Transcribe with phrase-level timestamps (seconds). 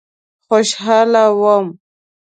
[0.47, 1.65] خوشاله وم.